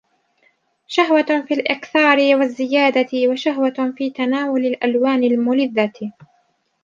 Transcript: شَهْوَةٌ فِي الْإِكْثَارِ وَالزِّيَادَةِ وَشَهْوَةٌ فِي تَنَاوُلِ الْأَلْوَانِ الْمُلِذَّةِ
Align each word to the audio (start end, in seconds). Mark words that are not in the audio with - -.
شَهْوَةٌ 0.87 1.45
فِي 1.47 1.53
الْإِكْثَارِ 1.53 2.17
وَالزِّيَادَةِ 2.35 3.07
وَشَهْوَةٌ 3.27 3.93
فِي 3.97 4.09
تَنَاوُلِ 4.09 4.65
الْأَلْوَانِ 4.65 5.23
الْمُلِذَّةِ 5.23 6.11